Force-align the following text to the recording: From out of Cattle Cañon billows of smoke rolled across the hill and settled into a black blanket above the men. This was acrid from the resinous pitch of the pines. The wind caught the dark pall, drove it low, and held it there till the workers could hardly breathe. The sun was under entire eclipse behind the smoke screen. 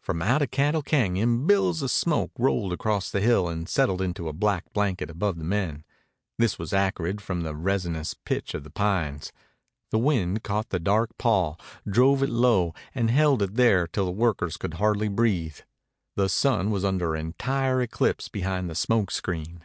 From 0.00 0.22
out 0.22 0.40
of 0.40 0.50
Cattle 0.50 0.82
Cañon 0.82 1.46
billows 1.46 1.82
of 1.82 1.90
smoke 1.90 2.30
rolled 2.38 2.72
across 2.72 3.10
the 3.10 3.20
hill 3.20 3.46
and 3.46 3.68
settled 3.68 4.00
into 4.00 4.26
a 4.26 4.32
black 4.32 4.64
blanket 4.72 5.10
above 5.10 5.36
the 5.36 5.44
men. 5.44 5.84
This 6.38 6.58
was 6.58 6.72
acrid 6.72 7.20
from 7.20 7.42
the 7.42 7.54
resinous 7.54 8.14
pitch 8.14 8.54
of 8.54 8.64
the 8.64 8.70
pines. 8.70 9.32
The 9.90 9.98
wind 9.98 10.42
caught 10.42 10.70
the 10.70 10.78
dark 10.78 11.10
pall, 11.18 11.60
drove 11.86 12.22
it 12.22 12.30
low, 12.30 12.72
and 12.94 13.10
held 13.10 13.42
it 13.42 13.56
there 13.56 13.86
till 13.86 14.06
the 14.06 14.12
workers 14.12 14.56
could 14.56 14.72
hardly 14.80 15.08
breathe. 15.08 15.58
The 16.14 16.30
sun 16.30 16.70
was 16.70 16.82
under 16.82 17.14
entire 17.14 17.82
eclipse 17.82 18.28
behind 18.30 18.70
the 18.70 18.74
smoke 18.74 19.10
screen. 19.10 19.62